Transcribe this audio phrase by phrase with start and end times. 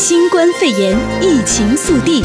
[0.00, 2.22] 新冠肺炎疫情速递，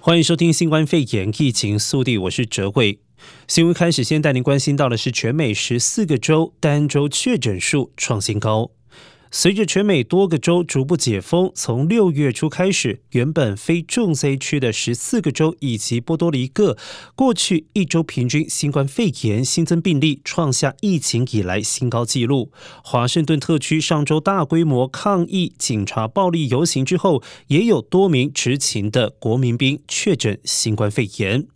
[0.00, 2.98] 欢迎收听新冠肺炎疫情速递，我是哲慧。
[3.46, 8.70] 新闻开始，先带您关心到的是，全美十四个州单周确诊数创新高。
[9.34, 16.76] 随着全美多个州逐步解封，从六月初开始，原本非重灾区的十四个州以及波多黎各，
[17.14, 22.52] 过去一周平均新冠肺炎新增病例创下疫情以来新高纪录。
[22.84, 31.46] 华盛顿特区上周大规模抗议警察暴力游行之后，也有多名执勤的国民兵确诊新冠肺炎。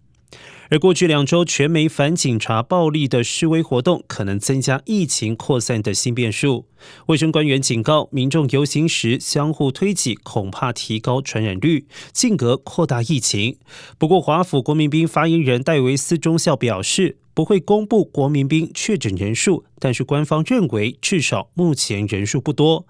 [0.68, 6.66] 而过去两周，全美反警察暴力的示威活动可能增加疫情扩散的新变数。
[7.06, 13.58] 卫生官员警告民众，游行时相互推挤，恐怕提高传染率，进而扩大疫情。
[13.96, 22.86] 不过，华府国民兵发言人戴维斯中校表示，不会公布国民兵确诊人数，但是官方认为至少目前人数不多。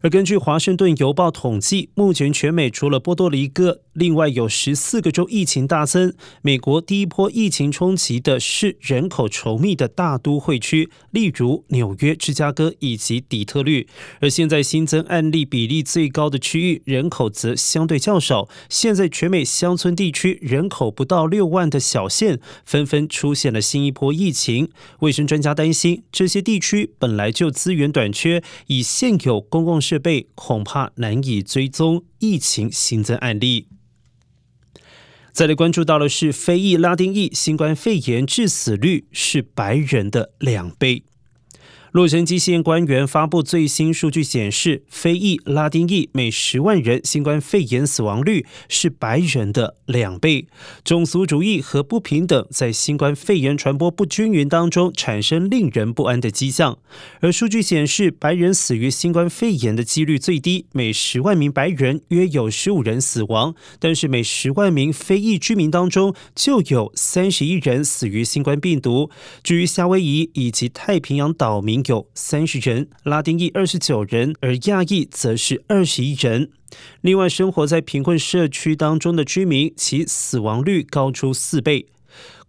[0.00, 6.12] 而根据《华盛顿邮报》统计，目前全美除了波多黎各，另外有十四个州疫情大增。
[6.42, 13.86] 美国第一波疫情冲击的是人口稠密的大都会区，例如纽约、芝加哥以及底特律。
[14.20, 18.48] 而现在新增案例比例最高的区域，人口则相对较少。
[18.68, 24.70] 现在全美乡村地区人口不到六万的小县，纷纷出现了新一波疫情。
[25.00, 33.66] 卫生专家担心，这些地区本来就资源短缺，以现有公共设备恐怕难以追踪疫情新增案例。
[35.32, 41.04] 再来关注到的是，非裔拉丁裔新冠肺炎致死率是白人的两倍。
[41.92, 50.46] 洛杉矶县官员发布最新数据显示，非裔拉丁裔每十万人新冠肺炎死亡率是白人的两倍。
[50.84, 56.78] 种族主义和不平等在新冠肺炎传播不均匀当中产生令人不安的迹象。
[57.18, 63.56] 而数据显示，白人死于新冠肺炎的几率最低，每十万名白人约有十五人死亡。
[63.80, 69.10] 但是每十万名非裔居民当中就有三十一人死于新冠病毒。
[69.42, 76.50] 至于夏威夷以及太平洋岛民，有三十人，拉丁裔二十九人，而亚裔则是二十一人。
[77.00, 81.86] 另外，生活在贫困社区当中的居民，其死亡率高出四倍。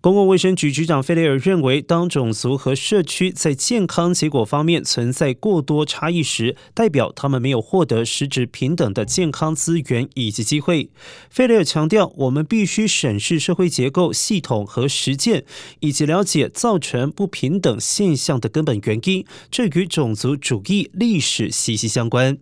[0.01, 10.89] 公共卫生局局长费雷尔认为，当种族和社区在健康结果方面存在过多差异时，代表他们没有获得实质平等的健康资源以及机会。
[11.29, 15.45] 费雷尔强调，我们必须审视社会结构、系统和实践，
[15.81, 22.39] 以及了解造成不平等现象的根本原因，这与种族主义历史息息相关。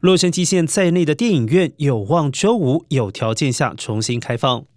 [0.00, 4.71] 洛杉矶县在内的电影院有望周五有条件下重新开放。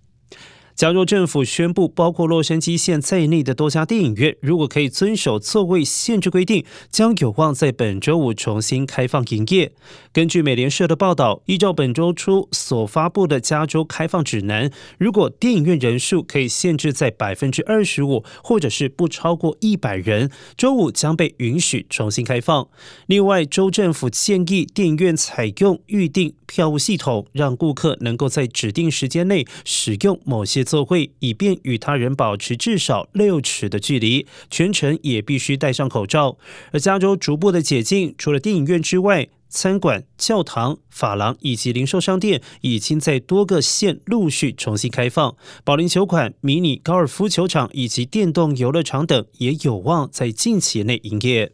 [0.75, 9.71] 加州政府宣布，包括洛杉矶县在内的多家电影院，如果可以遵守座位限制规定，将有望在本周五重新开放营业。
[10.11, 22.67] 根据美联社的报道，依照本周初所发布的加州开放指南，如果电影院人数可以限制在百分之二十五，或者是不超过一百人，周五将被允许重新开放。
[23.05, 30.64] 另外，州政府建议电影院采用预订票务系统，让顾客能够在指定时间内使用某些。
[30.65, 36.37] 座位，以便与他人保持至少六尺的距离，全程也必须戴上口罩。
[36.71, 45.37] 而加州逐步的解禁，除了电影院之外，餐馆、教堂、发廊以及零售商店已经在多个县陆续重新开放。
[45.63, 51.53] 保龄球馆、迷你高尔夫球场以及电动游乐场等也有望在近期内营业。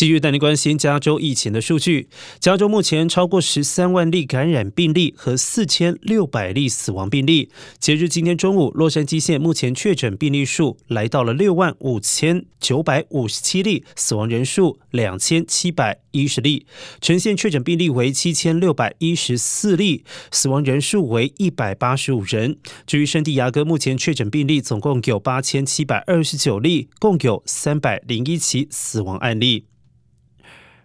[0.00, 2.08] 继续带您关心加州疫情的数据。
[2.38, 7.50] 加州目前超过十三万例感染病例和四千六百例死亡病例。
[7.78, 16.64] 截至今天中午，洛杉矶县目前确诊病例数来到了六万五千九百五十七例，死亡人数两千七百一十例。
[17.02, 22.56] 全县确诊病例为七千六百一十四例，死亡人数为一百八十五人。
[22.86, 29.66] 至于圣地亚哥，目前确诊病例总共有八千七百二十九例，共有三百零一起死亡案例。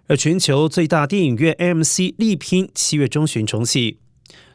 [0.07, 4.04] 而全球最大电影院 AMC 力拼七月中旬重启。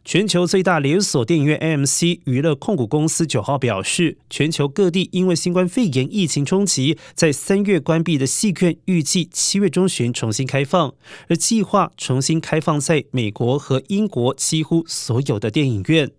[0.02, 10.94] 全球最大连锁电影院 AMC 娱乐控股公司九号表示，全球各地因为新冠肺炎疫情冲击，在三月关闭的戏院，预计七月中旬重新开放，
[11.28, 16.10] 而计划重新开放在美国和英国几乎所有的电影院。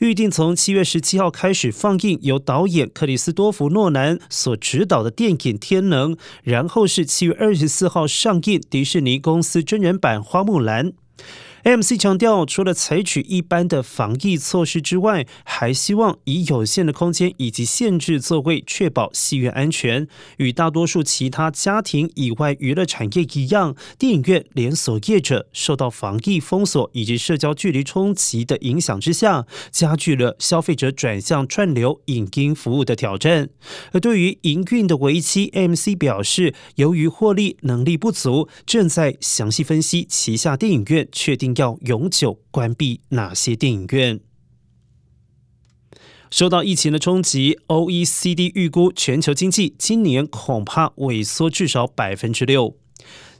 [0.00, 10.90] 预定从七月十七号开始放映由导演克里斯多弗诺兰所执导的电影《天能》，然后是七月二十四号上映迪士尼公司真人版《花木兰》。
[11.64, 20.06] M C 强调，除了采取一般的防疫措施之外，还希望以有限的空间以及限制座位，确保戏院安全。
[20.36, 33.50] 与大多数其他家庭以外娱乐产业一样，电影院连锁业者受到防疫封锁以及社交距离冲击的影响之下，加剧了消费者转向串流影音服务的挑战。
[33.92, 41.47] 而对于营运的危机，M C 表示，由于获利能力不足，正在详细分析旗下电影院，确定。
[41.56, 44.20] 要永久关闭哪些电影院？
[46.30, 52.76] 受到疫情的冲击，OECD 预估全球经济今年恐怕萎缩至少百分之六。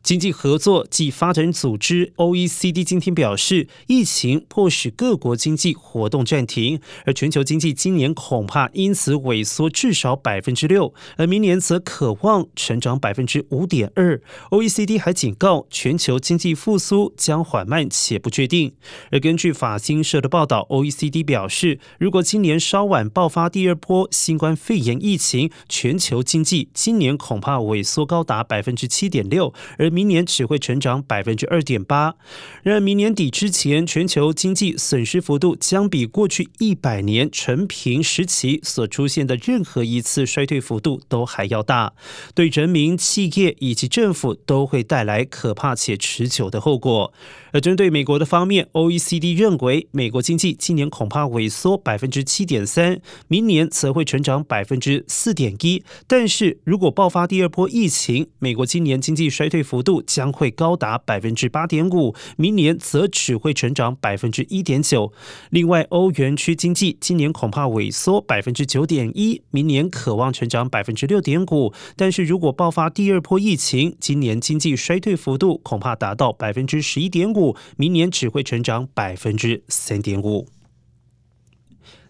[0.08, 14.18] 经济合作暨发展组织 （OECD） 今天表示，疫情迫使各国经济活动暂停，而全球经济今年恐怕因此萎缩至少百分之六，而明年则可望成长百分之五点二。
[14.50, 18.72] OECD 还警告，全球经济复苏将缓慢且不确定。
[19.10, 32.14] 而根据法新社的报道，OECD 表示，如果今年稍晚爆发第二波新冠肺炎疫情，全球经济今年恐怕萎缩高达百分之七点六，而明年只会成长百分之二点八，
[32.62, 41.94] 然而明年底之前，全球经济损失幅度将比过去一百年成平时期所出现的任何一次衰退幅度都还要大，
[42.32, 47.12] 对人民、企业以及政府都会带来可怕且持久的后果。
[47.50, 55.82] 而针对美国的方面，OECD 认为美国经济今年恐怕萎缩百分之七点三，明年则会成长百分之四点一。
[56.06, 65.10] 但是如果爆发第二波疫情，美国今年经济衰退幅度度将会高达百分之八点五，明年则只会成长百分之一点九。
[65.48, 71.72] 另外，欧元区经济今年恐怕萎缩百分之九点一，明年渴望成长百分之六点五。
[71.96, 77.56] 但是如果爆发第二波疫情，今年经济衰退幅度恐怕达到百分之十一点五。
[77.78, 80.48] 明年只会成长百分之三点五。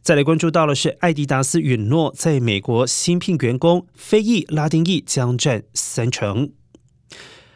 [0.02, 6.50] 再来关注到的是，艾迪达斯允诺在美国新聘员工，非裔拉丁裔将占三成。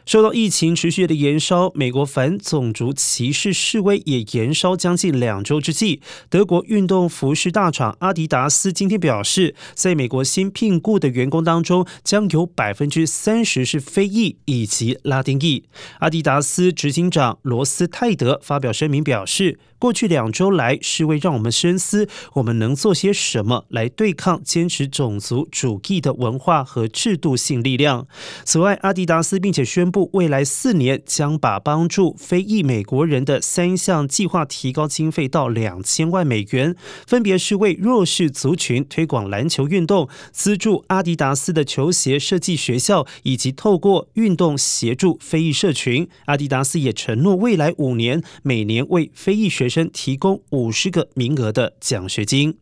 [0.05, 15.65] 受到疫情持续的延烧，美国反种族歧视示威也延烧将近两周之际，德国运动服饰大厂阿迪达斯今天表示，在美国新聘雇的员工当中，将有百分之三十是非裔以及拉丁裔。
[16.01, 28.07] 阿迪达斯执行长罗斯泰德发表声明表示，过去两周来，示威让我们深思，我们能做些什么来对抗坚持种族主义的文化和制度性力量。
[28.45, 36.75] 此外，阿迪达斯并且宣布布，未来四年将把帮助非裔美国人的三项计划提高经费到两千万美元，
[37.07, 46.09] 分别是为弱势族群推广篮球运动、资助阿迪达斯的球鞋设计学校，以及透过运动协助非裔社群。
[46.25, 52.57] 阿迪达斯也承诺未来五年每年为非裔学生提供五十个名额的奖学金。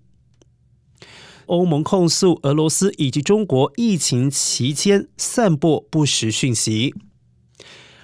[1.46, 6.94] 欧盟控诉俄罗斯以及中国疫情期间散播不实讯息。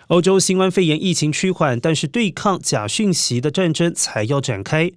[0.09, 4.93] 欧洲新冠肺炎疫情趋缓，但是对抗假讯息的战争才要展开。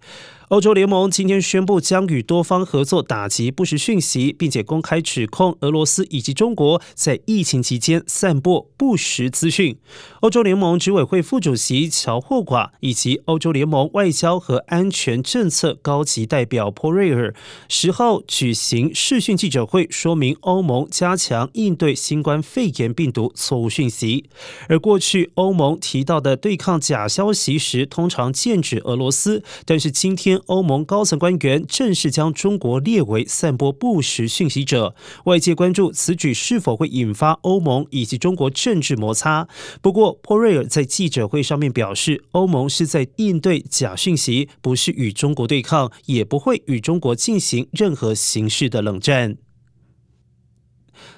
[0.50, 9.78] 欧洲联盟今天宣布将与多方合作打击不实讯息，并且公开指控俄罗斯以及中国在疫情期间散播不实资讯。
[10.22, 17.36] 欧洲联盟执委会副主席乔霍寡以及欧洲联盟外交和安全政策高级代表波瑞尔
[17.68, 24.26] 十号举行视讯记者会，说明欧盟加强应对新冠肺炎病毒错误讯息。
[24.68, 30.39] 而过去欧盟提到的对抗假消息时，通常剑指俄罗斯，但是今天。
[30.48, 39.48] 欧盟高层官员正式将中国列为散播不实讯息者，外界关注此举是否会引发欧盟以及中国政治摩擦。
[39.82, 49.38] 不过，波瑞尔在记者会上面表示，欧盟是在应对假讯息，不是与中国对抗，也不会与中国进行任何形式的冷战。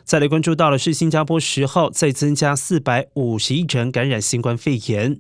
[0.04, 5.20] 再来关注到的是，新加坡十号再增加四百五十一人感染新冠肺炎。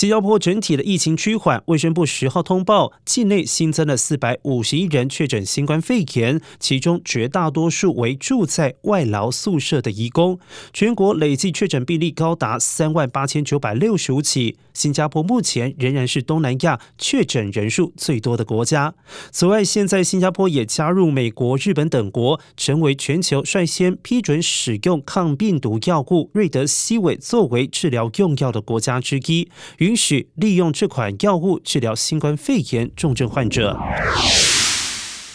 [0.00, 10.38] 新加坡整体的疫情趋缓，卫生部十号通报，境内新增了四百五十一人确诊新冠肺炎，其中绝大多数为住在外劳宿舍的移工。
[10.72, 14.56] 全国累计确诊病例高达三万八千九百六十五起。
[14.72, 18.94] 新加坡目前仍然是东南亚确诊人数最多的国家。
[19.30, 29.50] 此外，现在新加坡也加入美国、日本等国，成为全球率先批准使用抗病毒药物瑞德西韦作为治疗用药的国家之一，
[29.90, 33.76] 允许利用这款药物治疗新冠肺炎重症患者。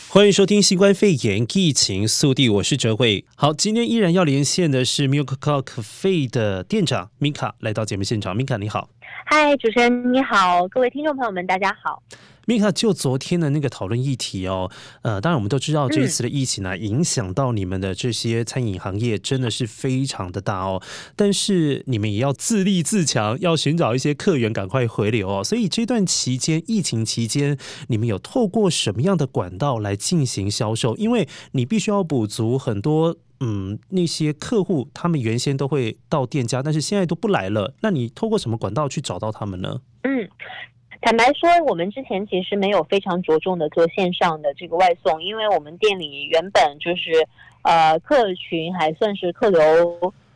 [0.08, 3.26] 欢迎收听新冠肺炎疫情速递，我是哲慧。
[3.36, 8.88] 好，今天依然要连线的是 Milk Coffee 的店长 Mika 来到节目现场，Mika 你好。
[9.28, 12.04] 嗨，主持人你好，各位听众朋友们，大家好。
[12.46, 14.70] Mika，就昨天的那个讨论议题哦，
[15.02, 20.80] 呃，当然我们都知道这一次的疫情呢，影响到你们的这些餐饮行业真的是非常的大哦。
[21.16, 25.44] 但是你们也要自立自强，要寻找一些客源，赶快回流哦。
[25.44, 30.96] 所以这段期间，疫情期间，你们有透过什么样的管道来进行销售？
[30.98, 37.74] 因为你必须要补足很多，嗯，那些客户他们原先都会到店家，但是现在都不来了。
[37.82, 39.82] 那你通过什么管道去找到他们呢？
[40.04, 40.30] 嗯。
[41.02, 47.28] 坦白说，我们之前其实没有非常着重的做线上的这个外送，因为我们店里原本就是，
[47.62, 49.60] 呃，客群还算是客流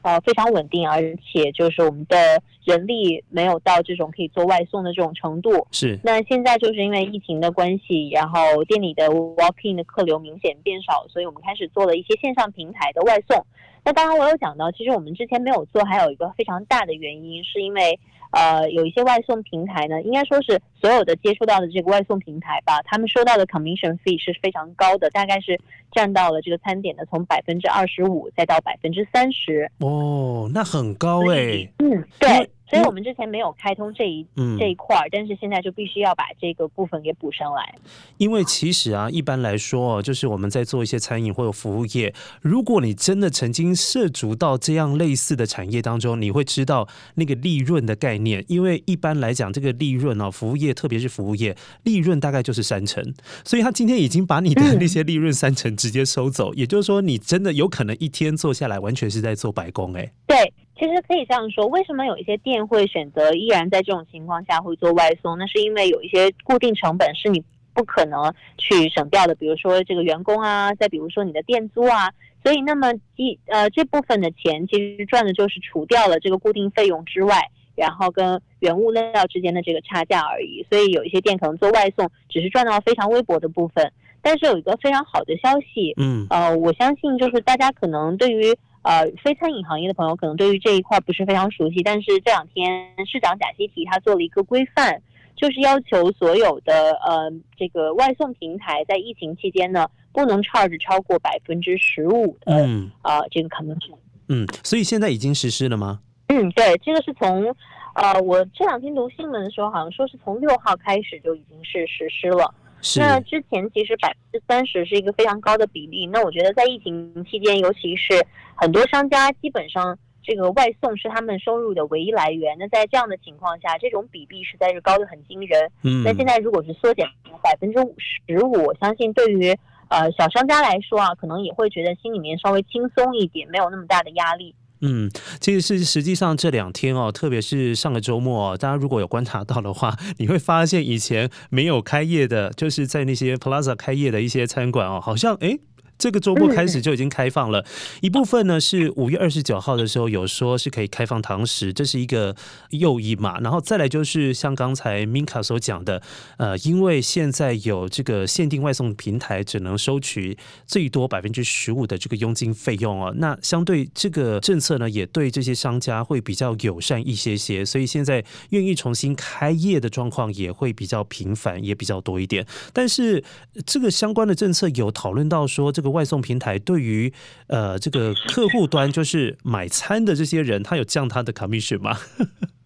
[0.01, 5.68] 呃非常稳定，而且就是我们的人力没有到这种可以做外送的这种程度。
[5.72, 6.00] 是。
[6.03, 13.46] 那现在就是因为疫情的关系，然后店里的 walk-in 的客流明显变少，所以我们开始做了一些线上平台的外送。
[13.84, 18.00] 那当然我有讲到，其实我们之前没有做，还有一个非常大的原因是因为。
[18.32, 25.60] 呃，有一些外送平台呢，应该说是所有的接触到的这个外送平台吧，他们收到的 commission fee 是非常高的，大概是
[25.91, 29.72] 占到了这个餐点的从百分之二十五再到百分之三十。
[29.79, 31.74] 哦，那很高哎、欸。
[31.79, 32.50] 嗯，对。
[32.69, 37.74] 所以我们之前没有开通这一、嗯、这一块儿，但是现在就必须要把这个部分给补上来。
[38.19, 48.46] 因为其实啊，一般来说，就是我们在做一些餐饮或者服务业，如果你真的曾经涉足到这样类似的产业当中，你会知道那个利润的概念。
[48.48, 53.03] 因为一般来讲，这个利润啊，服务业特别是服务业，利润大概就是三成。
[53.43, 60.38] 所以他今天已经把你的那些利润三成直接收走，也就是说，你真的有可能一天做下来，完全是在做白工哎、对。
[60.77, 65.38] 其实可以这样说，为什么有一些店会选择依然在这种情况下会做外送？
[65.38, 67.43] 那是因为有一些固定成本是你
[67.74, 72.09] 不可能去省掉的，比如说这个员工啊，再比如说你的店租啊，
[72.45, 80.65] 所以那么一呃这部分的钱其实赚的就是除掉了这个固定费用之外，然后跟原物料之间的这个差价而已。
[80.69, 88.55] 所以有一些店可能做外送只是赚到非常微薄的部分，但是有一个非常好的消息，嗯，呃，我相信就是大家可能对于。
[88.81, 95.01] 呃，非餐饮行业的朋友可能对于这一块不是非常熟悉，但是这两天市长贾西提他做了一个规范，
[95.35, 103.97] 就是要求所有的呃这个外送平台在疫情期间呢，不能 charge 超过百分之十五的嗯啊、呃、这个 commission。
[104.29, 105.99] 嗯，所以现在已经实施了吗？
[106.27, 107.53] 嗯，对，这个是从
[107.95, 112.55] 呃我这两天读新闻的时候，好像说是从六号开始就已经是实施了。
[112.98, 116.07] 那之前其实百分之三十是一个非常高的比例。
[116.07, 122.55] 那我觉得在疫情期间，尤其是很多商家基本上这个外送是他们收入的唯一来源。
[122.57, 125.71] 那在这样的情况下，这种比例实在是高的很惊人。
[125.83, 126.03] 嗯。
[126.03, 127.05] 那现在如果是缩减
[127.43, 129.53] 百分之五十五，我相信对于
[129.89, 134.55] 呃小商家来说啊，可能也会觉得心里面稍微轻松一点，没有那么大的压力。
[134.81, 135.09] 嗯，
[135.39, 145.59] 其实是实际上这两天哦，特别是上个周末哦，大家如果有观察到的话， 你会发现以前没有开业的，就是在那些 Plaza 开业的一些餐馆哦，好像诶。
[146.00, 147.63] 这个周末开始就已经开放了，
[148.00, 152.34] 一部分呢是五月二十九号的时候有说是可以开放堂食，这是一个
[152.70, 153.38] 诱因嘛。
[153.41, 156.01] 然后再来就是像刚才 Minka 所讲的，
[156.38, 172.48] 呃，因为现在有这个限定外送平台只能收取最多百分之十五的这个佣金费用哦，那相对这个政策呢，也对这些商家会比较友善一些些，所以现在愿意重新开业的状况也会比较频繁，也比较多一点。
[172.72, 173.22] 但是
[173.65, 175.88] 这个相关的政策有讨论到说这个。
[175.89, 177.12] 外送平台对于
[177.48, 181.98] 呃这个客户端就是买餐的这些人，他有降他的 commission 吗？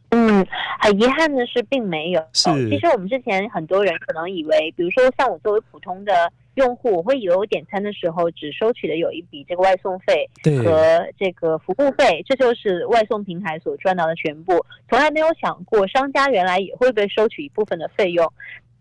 [0.10, 0.46] 嗯，
[0.80, 2.22] 很遗憾的是并没有。
[2.34, 10.30] 是，其实我们之前很多人可能以为，比如说像我作为普通的用户，我会以为我点餐的时候只收取的有一笔这个外送费
[10.63, 18.32] 和这个服务费，这就是外送平台所赚到的全部，从来没有想过商家原来也会被收取一部分的费用。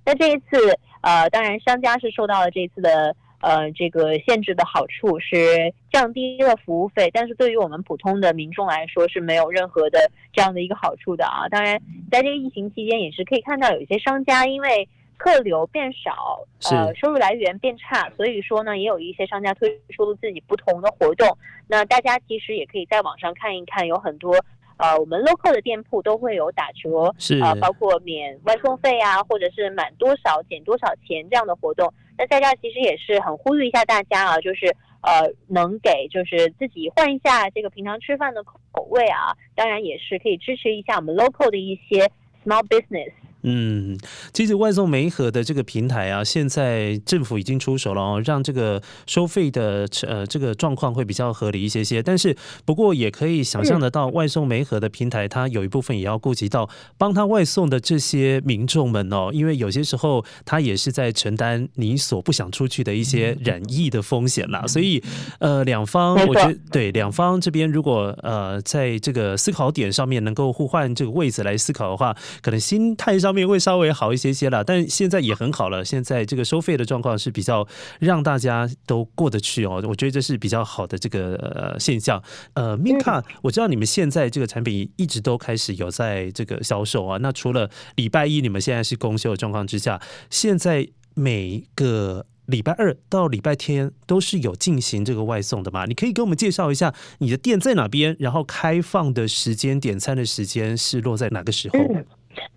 [0.05, 3.17] 那这一次，呃，当然商家是受到了这一次的。
[3.43, 11.49] 呃，这个限制的好处是降低了服务费，但是对于我们普通的民众来说是没有任何的这样的一个好处的啊。
[11.51, 11.79] 当然，
[12.11, 21.37] 在这个疫情期间也是可以看到有一些商家因为客流变少，呃，收入来源变差，所以说呢，也有一些商家推出了自己不同的活动。
[21.67, 24.37] 那大家其实也可以在网上看一看，有很多。
[24.79, 31.93] 呃，我们 local 的店铺都会有打折，是啊、呃，包括免外送费啊，或者是满多少减多少钱这样的活动。
[32.19, 34.67] 那在这其实也是很呼吁一下大家啊，就是
[35.03, 42.11] 呃，能给就是自己换一下这个平常吃饭的口味啊，当然也是可以支持一下我们 local 的一些
[42.45, 43.13] small business。
[43.45, 43.99] 嗯，
[44.33, 52.01] 其实外送媒合的这个平台啊，现在政府已经出手了哦，让这个收费的呃这个状况会比较合理一些些。
[52.01, 64.65] 但是不过也可以想象得到，外送媒合的平台，它有一部分也要顾及到帮他外送的这些民众们哦，因为有些时候他也是在承担你所不想出去的一些染疫的风险啦。
[64.69, 65.03] 所以
[65.41, 73.32] 呃，两方我觉得对两方这边如果呃在这个思考点上面能够互换这个位置来思考的话，可能心态上。
[73.33, 75.85] 面会稍微好一些些了，但现在也很好了。
[75.85, 77.67] 现在这个收费的状况是比较
[77.99, 82.23] 让大家都过得去哦，我觉得这是比较好的这个呃现象。
[82.55, 87.19] 呃，Minka，我知道你们现在这个产品一直都开始有在这个销售啊。
[87.19, 95.85] 那除了礼拜一你们现在是公休的状况之下，现在每个礼拜二到礼拜天都是有进行这个外送的嘛？
[95.87, 101.79] 你可以给我们介绍一下你的店在哪边，然后开放的时间、点餐的时间是落在哪个时候？
[101.79, 102.05] 嗯，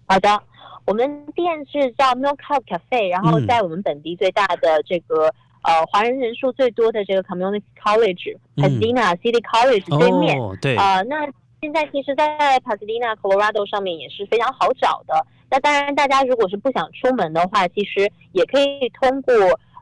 [0.08, 0.44] 好的。
[0.86, 5.26] 我们店是叫 Milk Cow Cafe，然后在我们本地最大的这个、
[5.64, 10.40] 嗯、呃华人人数最多的这个 Community College Pasadena City College 对面。
[10.40, 10.78] 哦，对。
[10.78, 11.26] 呃，那
[11.60, 15.26] 现在其实，在 Pasadena Colorado 上面也是非常好找的。
[15.50, 19.34] 那当然，大家如果是不想出门的话，其实也可以通过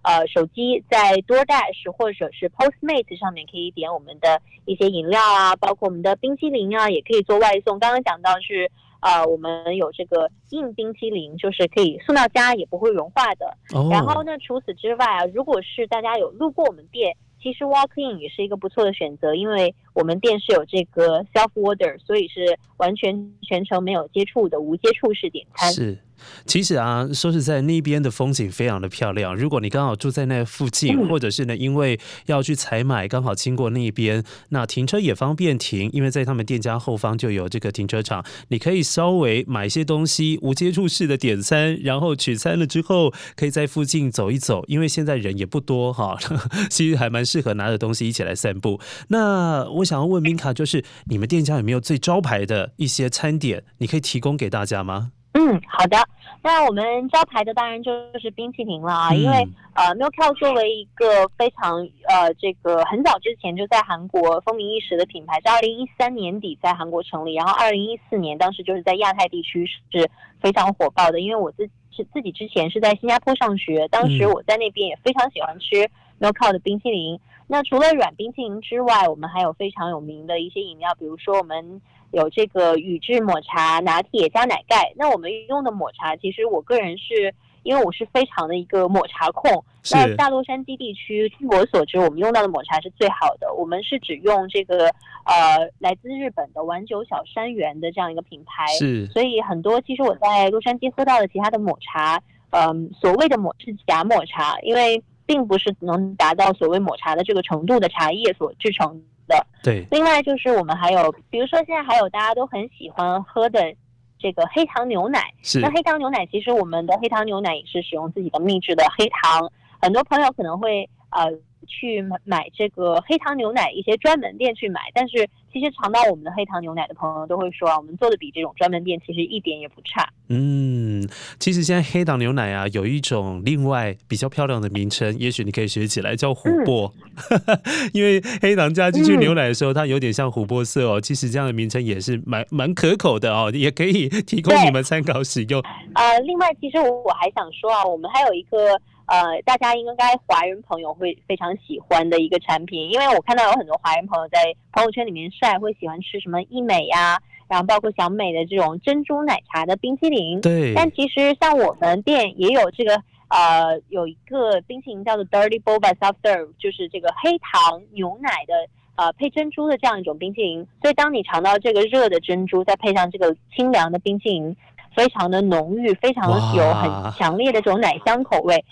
[0.03, 7.77] 呃手机在 DoorDash 或者是 Postmates 上面可以点我们的一些饮料啊，包括我们的冰淇淋啊，也可以做外送。
[7.77, 8.71] 刚刚讲到是。
[9.03, 13.57] 啊、呃，我们有这个硬冰淇淋，就是可以送到家也不会融化的。
[13.75, 13.91] Oh.
[13.91, 25.69] 然后呢，除此之外啊，如果是大家有路过我们店，其实 walk in 也是一个不错的选择，因为我们店是有这个 self order，所以是完全全程没有接触的无接触式点餐。
[25.73, 25.97] 是。
[26.45, 29.35] 其实啊，说实在，那边的风景非常的漂亮。
[29.35, 46.17] 如果你刚好住在那附近，或者是呢，因为要去采买，刚好经过那边，那停车也方便停，因为在他们店家后方就有这个停车场，你可以稍微买一些东西，无接触式的点餐，然后取餐了之后，可以在附近走一走，因为现在人也不多哈，
[46.69, 48.79] 其实还蛮适合拿着东西一起来散步。
[49.09, 55.11] 那我想要问 Minka，就是你们店家有没有最招牌的一些餐点，你可以提供给大家吗？
[55.33, 55.97] 嗯，好的。
[56.43, 71.19] 那我们招牌的当然就是冰淇淋了啊，嗯、因为呃，Milk Cow 作为一个非常呃这个很早之前就在韩国风靡一时的品牌，在二零一三年底在韩国成立，然后二零一四年当时就是在亚太地区是非常火爆的。
[71.21, 77.19] 因为我自是自己之前是在新加坡上学，当时我在那边也非常喜欢吃 Milk Cow 的冰淇淋。
[77.47, 81.81] 那除了软冰淇淋之外，我们还有非常有名的一些饮料，比如说我们。
[82.13, 89.65] 有这个宇治抹茶拿铁加奶盖，那我们用的抹茶，其实我个人是因为我是非常的一个抹茶控。
[89.91, 93.51] 那大洛杉矶地区，据我所知，我们用到的抹茶是最好的。
[93.55, 94.85] 我们是只用这个
[95.25, 98.67] 呃来自日本的丸久小山园的这样一个品牌。
[98.77, 99.07] 是。
[99.07, 102.21] 所以很多其实我在洛杉矶喝到的其他的抹茶，
[102.51, 109.01] 嗯、呃，所谓的抹是假抹茶，因为并不是能达到所谓抹茶的这个程度的茶叶所制成。
[109.27, 113.73] 的对，另外就是我们还有，比如说现在还有大家都很喜欢喝的
[114.19, 115.33] 这个黑糖牛奶。
[115.41, 115.59] 是。
[115.59, 119.49] 那黑糖牛奶其实我们的黑糖牛奶也是使用自己的秘制的黑糖，
[119.81, 121.31] 很多朋友可能会呃
[121.65, 125.29] 去买买这个黑糖牛奶一些专门店去买，但是。
[125.53, 130.11] 其实尝到我们的黑糖牛奶的朋友都会说啊，我们做的比这种专门店其实一点也不差。
[130.29, 131.07] 嗯，
[131.39, 136.91] 其实现在黑糖牛奶啊有一种另外比较漂亮的名称，也许你可以学起来叫琥珀，
[137.29, 137.39] 嗯、
[137.93, 140.99] 因为黑糖加进去牛奶的时候，它有点像琥珀色哦。
[140.99, 145.61] 其实这样的名称也是蛮蛮可口的哦，也可以提供你们参考使用。
[145.93, 155.29] 呃，另外其实我我还想说啊，我们还有一个呃，大家应该华人朋友会非常喜欢的一个产品，因为我看到有很多华人朋友在朋友圈里面。
[155.31, 160.39] 晒会喜欢吃什么义美呀，然后包括小美的这种珍珠奶茶的冰淇淋。
[160.41, 160.73] 对。
[160.75, 168.53] 但其实像我们店也有这个呃，有一个冰淇淋叫做 Dirty Boba Soft Serve，就是这个黑糖牛奶的
[168.95, 170.67] 呃配珍珠的这样一种冰淇淋。
[170.81, 174.55] 所以当你尝到这个热的珍珠，再配上这个清凉的冰淇淋。
[174.95, 178.63] 非常的浓郁，非常有很强烈的这种奶香口味，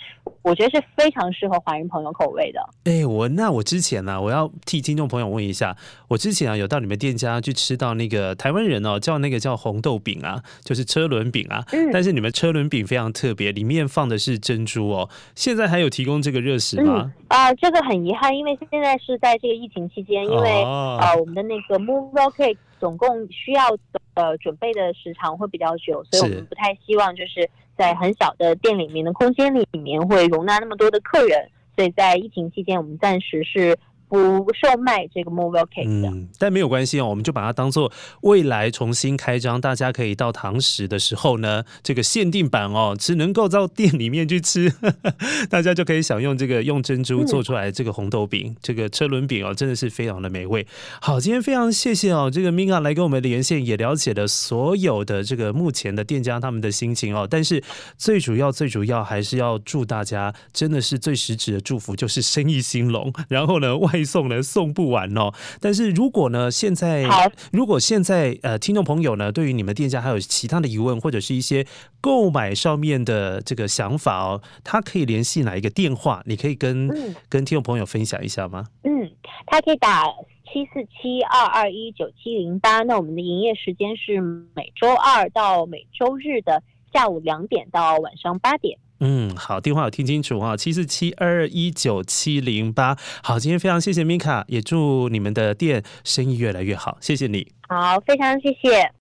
[0.42, 2.60] 我觉得是非常适合华人朋友口味的。
[2.86, 5.76] 哎、欸，我那我之前呢、啊，我要替听众朋友问一下，
[6.08, 15.10] 我之前啊有到你们店家去吃到那个台湾人哦叫那个叫红豆饼啊，就是车轮饼啊，嗯、但是你们车轮饼非常特别，里面放的是珍珠哦。
[15.36, 17.12] 现在还有提供这个热食吗？
[17.28, 23.78] 啊、嗯呃，这个很遗憾，因为现在是在这个疫情期间，因为、哦、呃我们的那个 Moonroll Cake 总共需要。
[24.14, 33.78] 呃，准备的时长会比较久，所以我们不太希望就是在很小的店里面的空间里面会容纳那么多的客人，所以在疫情期间，我们暂时是
[34.12, 36.10] 不售卖这个 Movell Cake 的。
[36.10, 44.74] 嗯，但没有关系哦，我们就把它当做未来重新开张，大家可以到堂食的时候呢，这个限定版哦，只能够到店里面去吃，
[45.50, 50.68] 大家就可以享用这个用珍珠做出来的这个红豆饼，嗯、这个车轮饼哦，真的是非常的美味。
[51.02, 57.26] 好，今天非常谢谢哦，这个 Mika 来跟我们连线，也了解了所有的这个目前的店家他们的心情哦。
[57.30, 57.64] 但是
[57.98, 63.14] 最主要、最主要还是要祝大家，真的是最实质的祝福，就是生意兴隆。
[63.30, 65.32] 然后呢，外送呢送不完哦。
[65.60, 67.06] 但是如果呢，现在
[67.52, 71.66] 如果现在呃，听众朋友呢，对于你们店家还有其他的疑问，或者是一些
[72.02, 76.22] 购买上面的这个想法哦，他可以联系哪一个电话？
[76.26, 78.66] 你可以跟、嗯、跟听众朋友分享一下吗？
[78.84, 79.12] 嗯，
[79.46, 80.06] 他可以打
[80.52, 82.84] 七四七二二一九七零八。
[82.84, 84.20] 那我们的营业时间是
[84.56, 86.62] 每周二到每周日的
[86.94, 88.78] 下午两点到晚上八点。
[89.04, 92.96] 嗯，好，电话有听清楚啊，七四七二二一九七零八。
[93.24, 97.48] 好，今天非常谢谢 Mika，也祝你们的店生意越来越好，谢谢你。
[97.68, 98.92] 好，非常谢谢。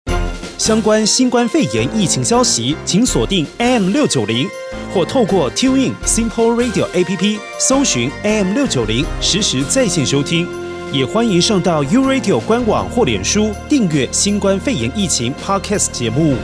[0.56, 4.48] 相关新冠肺炎疫情消息，请锁定 AM 六九零，
[4.94, 10.48] 或透过 TuneIn Simple Radio APP 搜寻 AM 六九零，实时在线收听。
[10.92, 16.36] 也欢迎上到 U Radio 官网或脸书订阅新冠肺炎疫情 Podcast 节目。